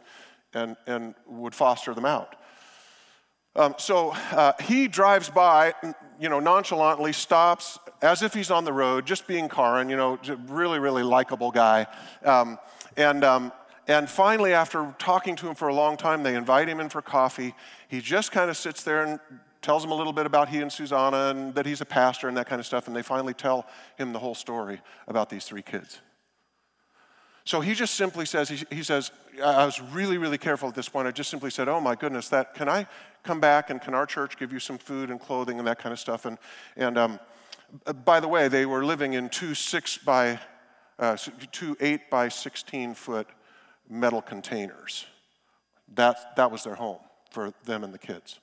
[0.53, 2.37] and, and would foster them out.
[3.55, 5.73] Um, so uh, he drives by,
[6.19, 10.19] you know, nonchalantly stops as if he's on the road, just being Karin, you know,
[10.47, 11.85] really, really likable guy.
[12.23, 12.57] Um,
[12.97, 13.51] and, um,
[13.87, 17.01] and finally, after talking to him for a long time, they invite him in for
[17.01, 17.53] coffee.
[17.87, 19.19] He just kind of sits there and
[19.61, 22.35] tells them a little bit about he and Susanna and that he's a pastor and
[22.37, 22.87] that kind of stuff.
[22.87, 23.65] And they finally tell
[23.97, 26.01] him the whole story about these three kids.
[27.45, 29.11] So he just simply says, he, he, says,
[29.43, 31.07] I was really, really careful at this point.
[31.07, 32.87] I just simply said, Oh my goodness, that can I
[33.23, 35.91] come back and can our church give you some food and clothing and that kind
[35.91, 36.25] of stuff?
[36.25, 36.37] And,
[36.77, 37.19] and um,
[38.05, 40.39] by the way, they were living in two six by,
[40.99, 41.17] uh,
[41.51, 43.27] two eight by 16 foot
[43.89, 45.05] metal containers.
[45.95, 48.39] That, that was their home for them and the kids.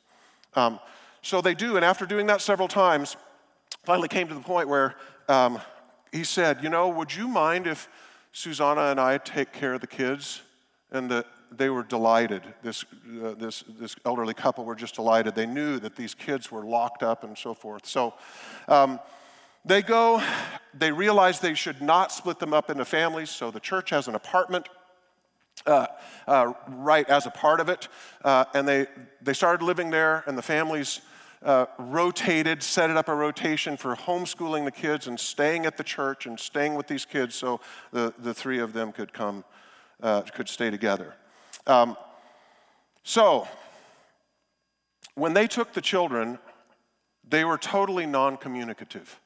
[0.54, 0.78] Um,
[1.22, 3.16] so they do, and after doing that several times,
[3.84, 4.94] finally came to the point where
[5.28, 5.58] um,
[6.12, 7.88] he said, You know, would you mind if
[8.32, 10.42] Susanna and I take care of the kids,
[10.92, 12.42] and the, they were delighted.
[12.62, 12.84] This,
[13.24, 15.34] uh, this, this elderly couple were just delighted.
[15.34, 17.86] They knew that these kids were locked up and so forth.
[17.86, 18.14] So
[18.68, 19.00] um,
[19.64, 20.22] they go,
[20.78, 24.14] they realize they should not split them up into families, so the church has an
[24.14, 24.68] apartment.
[25.66, 25.86] Uh,
[26.26, 27.88] uh, right as a part of it,
[28.24, 28.86] uh, and they,
[29.20, 31.02] they started living there, and the families
[31.42, 35.84] uh, rotated, set it up a rotation for homeschooling the kids and staying at the
[35.84, 37.60] church and staying with these kids so
[37.92, 39.44] the, the three of them could come,
[40.02, 41.14] uh, could stay together.
[41.66, 41.96] Um,
[43.02, 43.48] so,
[45.14, 46.38] when they took the children,
[47.26, 49.18] they were totally non communicative.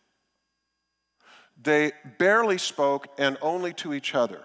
[1.61, 4.43] They barely spoke and only to each other.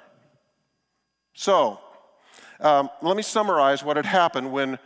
[1.34, 1.80] So,
[2.60, 4.80] um, let me summarize what had happened when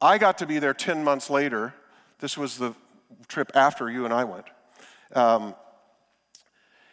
[0.00, 1.74] I got to be there 10 months later
[2.20, 2.74] this was the
[3.28, 4.46] trip after you and I went.
[5.14, 5.54] Um,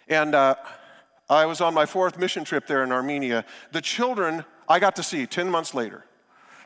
[0.08, 0.56] and uh,
[1.30, 3.46] I was on my fourth mission trip there in Armenia.
[3.72, 6.06] The children I got to see 10 months later.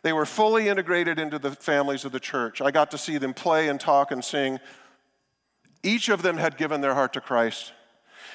[0.03, 2.61] They were fully integrated into the families of the church.
[2.61, 4.59] I got to see them play and talk and sing.
[5.81, 7.73] Each of them had given their heart to Christ.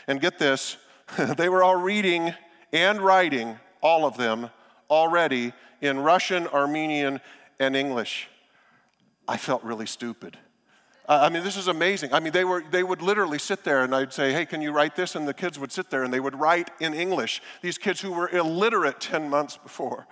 [0.09, 0.77] And get this,
[1.37, 2.35] they were all reading
[2.73, 4.51] and writing, all of them,
[4.91, 7.21] already in Russian, Armenian,
[7.61, 8.29] and English.
[9.31, 10.37] I felt really stupid.
[11.09, 12.13] I mean, this is amazing.
[12.13, 14.73] I mean, they, were, they would literally sit there and I'd say, hey, can you
[14.73, 15.15] write this?
[15.15, 17.41] And the kids would sit there and they would write in English.
[17.63, 20.09] These kids who were illiterate 10 months before.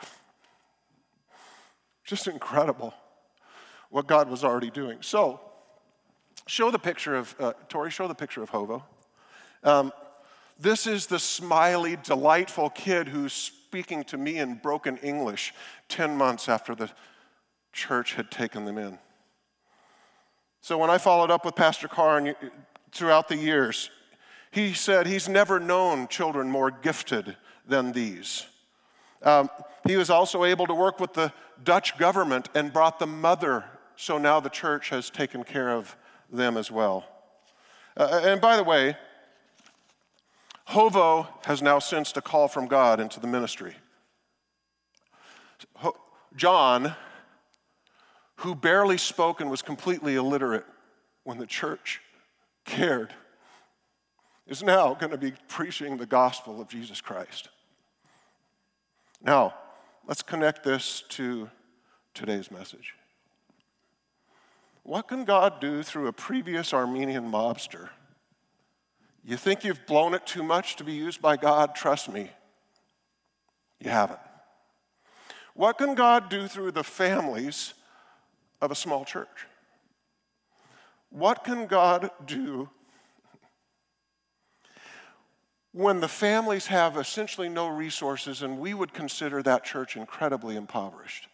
[2.05, 2.95] Just incredible
[3.91, 4.99] what God was already doing.
[5.01, 5.41] So,
[6.47, 8.85] show the picture of, uh, Tori, show the picture of Hovo.
[9.65, 9.93] Um,
[10.61, 15.55] this is the smiley, delightful kid who's speaking to me in broken English
[15.89, 16.89] 10 months after the
[17.73, 18.99] church had taken them in.
[20.69, 22.35] So when I followed up with Pastor Karin
[22.93, 23.89] throughout the years,
[24.51, 28.45] he said he's never known children more gifted than these.
[29.23, 29.49] Um,
[29.87, 31.33] he was also able to work with the
[31.65, 33.65] Dutch government and brought the mother,
[33.97, 35.97] so now the church has taken care of
[36.31, 37.07] them as well.
[37.97, 38.95] Uh, and by the way,
[40.69, 43.75] Hovo has now sensed a call from God into the ministry.
[46.37, 46.95] John,
[48.39, 50.65] who barely spoke and was completely illiterate
[51.25, 52.01] when the church
[52.65, 53.13] cared,
[54.47, 57.49] is now going to be preaching the gospel of Jesus Christ.
[59.21, 59.55] Now,
[60.07, 61.51] let's connect this to
[62.15, 62.95] today's message.
[64.85, 67.89] What can God do through a previous Armenian mobster?
[69.25, 71.75] You think you've blown it too much to be used by God?
[71.75, 72.31] Trust me,
[73.81, 74.21] you haven't.
[75.55, 77.75] What can God do through the families
[78.61, 79.47] of a small church?
[81.11, 82.69] What can God do
[85.73, 91.29] when the families have essentially no resources and we would consider that church incredibly impoverished?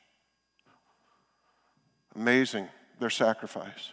[2.15, 2.69] Amazing,
[3.01, 3.93] their sacrifice.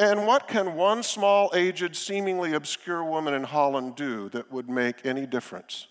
[0.00, 5.04] And what can one small, aged, seemingly obscure woman in Holland do that would make
[5.04, 5.86] any difference?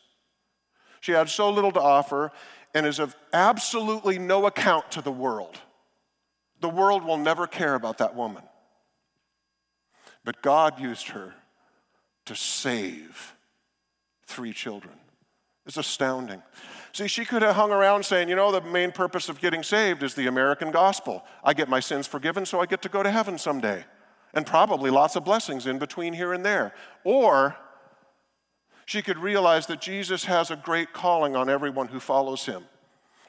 [0.99, 2.31] She had so little to offer
[2.73, 5.59] and is of absolutely no account to the world.
[6.63, 8.41] The world will never care about that woman.
[10.23, 11.33] But God used her
[12.23, 13.35] to save
[14.27, 14.93] three children.
[15.65, 16.41] It's astounding.
[16.93, 20.03] See, she could have hung around saying, you know, the main purpose of getting saved
[20.03, 21.25] is the American gospel.
[21.43, 23.83] I get my sins forgiven, so I get to go to heaven someday.
[24.33, 26.73] And probably lots of blessings in between here and there.
[27.03, 27.57] Or
[28.85, 32.63] she could realize that Jesus has a great calling on everyone who follows him.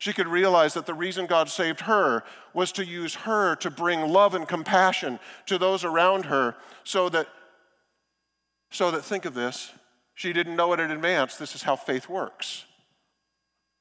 [0.04, 4.02] She could realize that the reason God saved her was to use her to bring
[4.02, 7.26] love and compassion to those around her so that,
[8.70, 9.72] so that think of this,
[10.14, 11.36] she didn't know it in advance.
[11.36, 12.66] This is how faith works.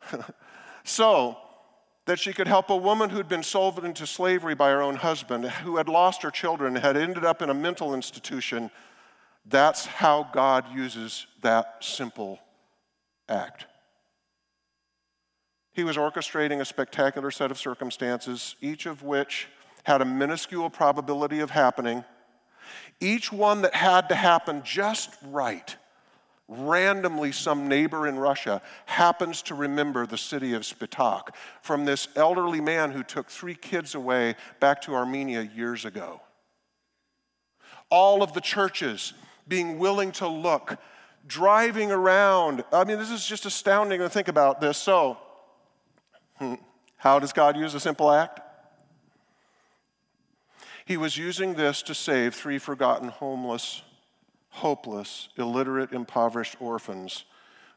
[0.86, 1.38] so
[2.05, 5.43] that she could help a woman who'd been sold into slavery by her own husband,
[5.43, 8.71] who had lost her children, had ended up in a mental institution.
[9.45, 12.39] That's how God uses that simple
[13.27, 13.65] act.
[15.73, 19.47] He was orchestrating a spectacular set of circumstances, each of which
[19.83, 22.03] had a minuscule probability of happening,
[22.99, 25.75] each one that had to happen just right
[26.47, 31.29] randomly some neighbor in Russia happens to remember the city of Spitak
[31.62, 36.21] from this elderly man who took three kids away back to Armenia years ago.
[37.89, 39.13] All of the churches
[39.47, 40.79] being willing to look,
[41.27, 42.63] driving around.
[42.71, 44.77] I mean, this is just astounding to think about this.
[44.77, 45.17] So,
[46.97, 48.39] how does God use a simple act?
[50.85, 53.83] He was using this to save three forgotten homeless
[54.53, 57.25] hopeless, illiterate, impoverished orphans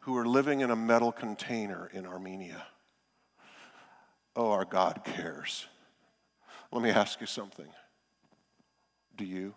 [0.01, 2.67] who were living in a metal container in Armenia.
[4.37, 5.67] Oh, our God cares.
[6.71, 7.69] Let me ask you something.
[9.17, 9.55] Do you?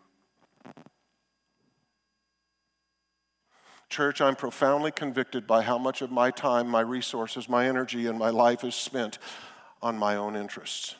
[3.90, 8.20] Church, I'm profoundly convicted by how much of my time, my resources, my energy, and
[8.20, 9.18] my life is spent
[9.82, 10.96] on my own interests.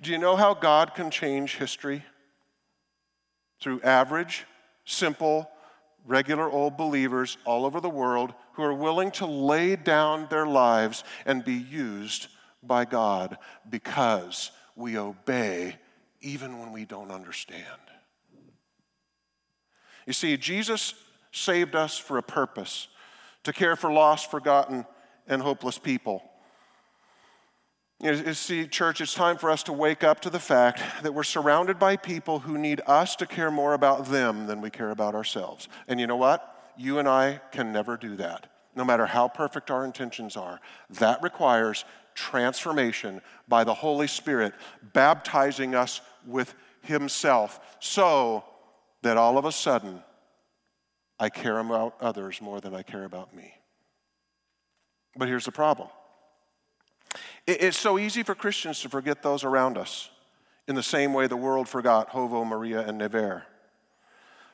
[0.00, 2.04] Do you know how God can change history?
[3.60, 4.46] Through average,
[4.84, 5.50] simple,
[6.06, 11.04] regular old believers all over the world who are willing to lay down their lives
[11.26, 12.28] and be used
[12.62, 13.36] by God
[13.68, 15.76] because we obey
[16.20, 17.66] even when we don't understand.
[20.06, 20.94] You see, Jesus
[21.32, 22.88] saved us for a purpose
[23.44, 24.86] to care for lost, forgotten,
[25.26, 26.22] and hopeless people.
[28.00, 31.22] You see, church, it's time for us to wake up to the fact that we're
[31.22, 35.14] surrounded by people who need us to care more about them than we care about
[35.14, 35.68] ourselves.
[35.86, 36.72] And you know what?
[36.76, 40.60] You and I can never do that, no matter how perfect our intentions are.
[40.90, 44.52] That requires transformation by the Holy Spirit,
[44.92, 48.42] baptizing us with Himself, so
[49.02, 50.02] that all of a sudden
[51.22, 53.54] I care about others more than I care about me.
[55.16, 55.88] But here's the problem
[57.46, 60.10] it's so easy for Christians to forget those around us
[60.66, 63.42] in the same way the world forgot Hovo, Maria, and Nver.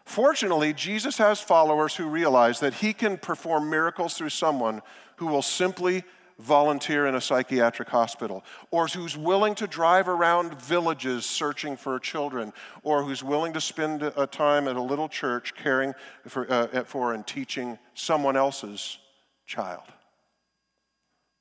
[0.05, 4.83] Fortunately, Jesus has followers who realize that he can perform miracles through someone
[5.17, 6.05] who will simply
[6.39, 12.53] volunteer in a psychiatric hospital, or who's willing to drive around villages searching for children,
[12.83, 15.95] or who's willing to spend a time at a little church caring
[16.27, 18.99] for, uh, for and teaching someone else's
[19.47, 19.83] child.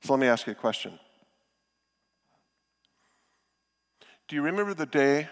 [0.02, 0.98] So let me ask you a question
[4.28, 5.28] Do you remember the day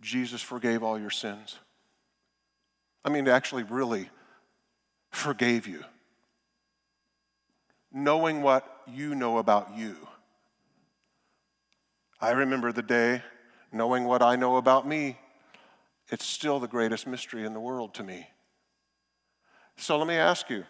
[0.00, 1.58] Jesus forgave all your sins?
[3.04, 4.10] I mean, actually, really
[5.10, 5.84] forgave you.
[7.92, 9.96] Knowing what you know about you.
[12.20, 13.22] I remember the day
[13.72, 15.18] knowing what I know about me.
[16.08, 18.28] It's still the greatest mystery in the world to me.
[19.76, 20.64] So let me ask you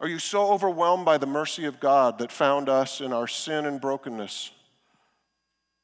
[0.00, 3.66] Are you so overwhelmed by the mercy of God that found us in our sin
[3.66, 4.50] and brokenness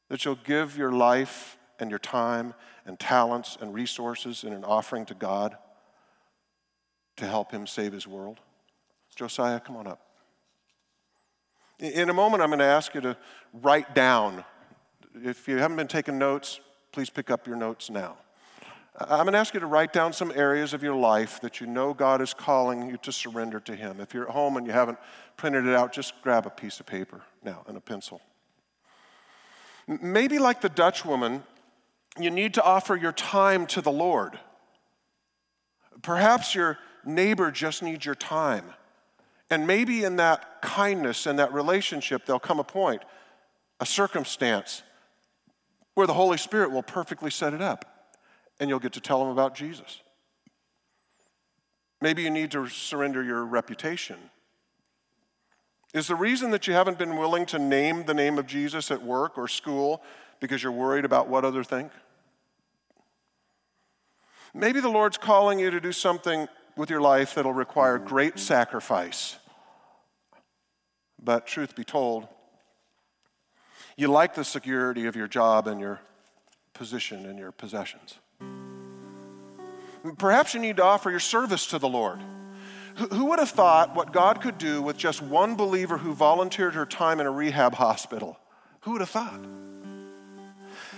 [0.09, 2.55] that you'll give your life and your time
[2.87, 5.57] and talents and resources in an offering to God
[7.19, 8.41] to help Him save His world?
[9.19, 10.01] Josiah, come on up.
[11.81, 13.17] In a moment, I'm going to ask you to
[13.53, 14.45] write down.
[15.13, 16.61] If you haven't been taking notes,
[16.93, 18.17] please pick up your notes now.
[18.97, 21.67] I'm going to ask you to write down some areas of your life that you
[21.67, 24.01] know God is calling you to surrender to Him.
[24.01, 24.99] If you're at home and you haven't
[25.37, 28.21] printed it out, just grab a piece of paper now and a pencil.
[29.89, 31.43] Maybe, like the Dutch woman,
[32.21, 34.39] you need to offer your time to the Lord.
[36.03, 38.75] Perhaps your neighbor just needs your time.
[39.51, 43.03] And maybe in that kindness and that relationship, there'll come a point,
[43.81, 44.83] a circumstance,
[45.95, 48.15] where the Holy Spirit will perfectly set it up
[48.61, 50.01] and you'll get to tell them about Jesus.
[52.01, 54.17] Maybe you need to surrender your reputation.
[55.95, 59.03] Is the reason that you haven't been willing to name the name of Jesus at
[59.03, 60.03] work or school
[60.39, 61.91] because you're worried about what others think?
[64.55, 66.47] Maybe the Lord's calling you to do something
[66.77, 69.38] with your life that'll require great sacrifice.
[71.23, 72.29] But truth be told,
[73.97, 76.01] you like the security of your job and your
[76.73, 78.19] position and your possessions.
[80.19, 82.21] Perhaps you need to offer your service to the Lord.
[83.13, 86.87] Who would have thought what God could do with just one believer who volunteered her
[86.87, 88.39] time in a rehab hospital?
[88.81, 89.41] Who would have thought?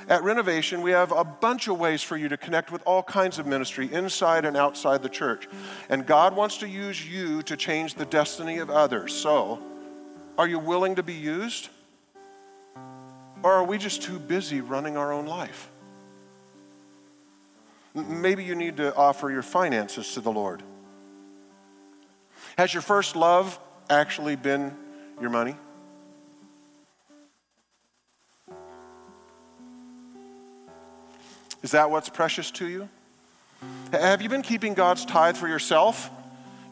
[0.08, 3.38] At Renovation, we have a bunch of ways for you to connect with all kinds
[3.38, 5.46] of ministry inside and outside the church.
[5.88, 9.14] And God wants to use you to change the destiny of others.
[9.14, 9.62] So,
[10.40, 11.68] are you willing to be used?
[13.42, 15.68] Or are we just too busy running our own life?
[17.92, 20.62] Maybe you need to offer your finances to the Lord.
[22.56, 23.58] Has your first love
[23.90, 24.74] actually been
[25.20, 25.56] your money?
[31.62, 32.88] Is that what's precious to you?
[33.92, 36.08] Have you been keeping God's tithe for yourself?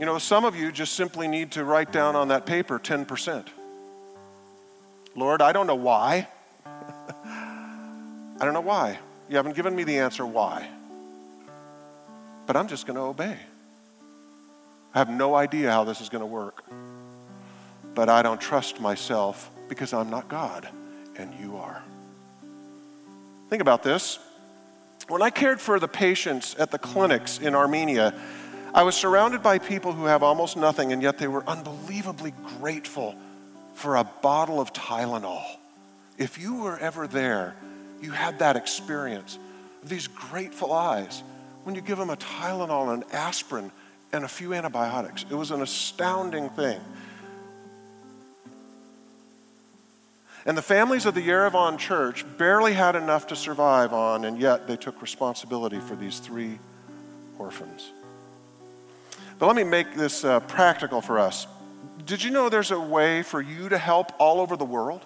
[0.00, 3.48] You know, some of you just simply need to write down on that paper 10%.
[5.14, 6.28] Lord, I don't know why.
[6.66, 8.98] I don't know why.
[9.28, 10.68] You haven't given me the answer why.
[12.46, 13.36] But I'm just going to obey.
[14.94, 16.64] I have no idea how this is going to work.
[17.94, 20.68] But I don't trust myself because I'm not God
[21.16, 21.82] and you are.
[23.50, 24.18] Think about this.
[25.08, 28.14] When I cared for the patients at the clinics in Armenia,
[28.74, 33.14] I was surrounded by people who have almost nothing, and yet they were unbelievably grateful
[33.78, 35.44] for a bottle of Tylenol.
[36.18, 37.54] If you were ever there,
[38.02, 39.38] you had that experience
[39.84, 41.22] of these grateful eyes
[41.62, 43.70] when you give them a Tylenol, an aspirin,
[44.12, 45.24] and a few antibiotics.
[45.30, 46.80] It was an astounding thing.
[50.44, 54.66] And the families of the Yerevan church barely had enough to survive on, and yet
[54.66, 56.58] they took responsibility for these three
[57.38, 57.92] orphans.
[59.38, 61.46] But let me make this uh, practical for us.
[62.08, 65.04] Did you know there's a way for you to help all over the world?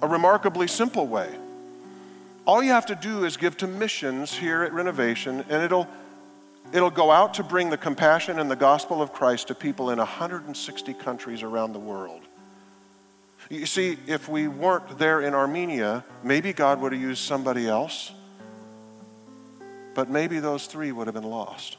[0.00, 1.28] A remarkably simple way.
[2.46, 5.86] All you have to do is give to missions here at Renovation, and it'll,
[6.72, 9.98] it'll go out to bring the compassion and the gospel of Christ to people in
[9.98, 12.22] 160 countries around the world.
[13.50, 18.12] You see, if we weren't there in Armenia, maybe God would have used somebody else,
[19.94, 21.76] but maybe those three would have been lost.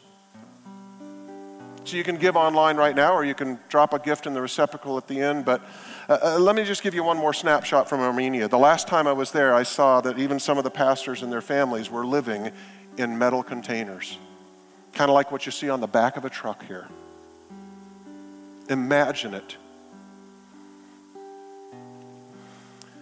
[1.88, 4.41] So you can give online right now, or you can drop a gift in the
[4.41, 5.45] receptacle at the end.
[5.45, 5.61] But
[6.09, 8.47] uh, uh, let me just give you one more snapshot from Armenia.
[8.47, 11.31] The last time I was there, I saw that even some of the pastors and
[11.31, 12.51] their families were living
[12.97, 14.17] in metal containers,
[14.93, 16.88] kind of like what you see on the back of a truck here.
[18.69, 19.55] Imagine it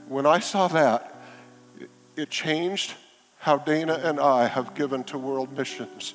[0.08, 1.16] When I saw that,
[2.16, 2.94] it changed
[3.40, 6.14] how Dana and I have given to world missions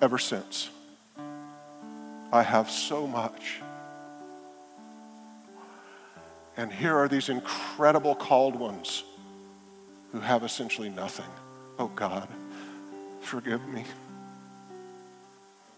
[0.00, 0.70] ever since.
[2.32, 3.60] I have so much.
[6.56, 9.04] And here are these incredible called ones
[10.12, 11.26] who have essentially nothing.
[11.78, 12.28] Oh God,
[13.20, 13.84] forgive me.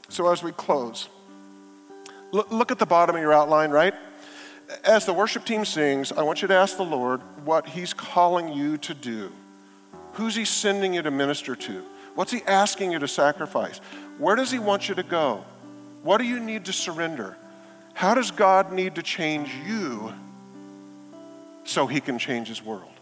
[0.09, 1.09] So as we close,
[2.30, 3.94] look, at the bottom of your outline, right?
[4.84, 8.53] as the worship team sings, I want you to ask the Lord what He's calling
[8.53, 9.32] you to do.
[10.14, 11.82] Who's He sending you to minister to?
[12.14, 13.78] What's He asking you to sacrifice?
[14.18, 15.44] Where does He want you to go?
[16.09, 17.36] What do you need to surrender?
[17.92, 20.11] How does God need to change you
[21.64, 22.94] so He can change His world?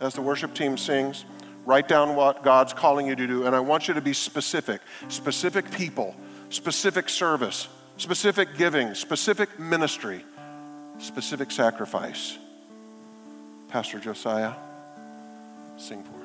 [0.00, 1.24] As the worship team sings,
[1.66, 4.80] Write down what God's calling you to do, and I want you to be specific
[5.06, 6.16] specific people,
[6.48, 7.68] specific service,
[7.98, 10.24] specific giving, specific ministry,
[10.98, 12.36] specific sacrifice.
[13.68, 14.54] Pastor Josiah,
[15.76, 16.19] sing for.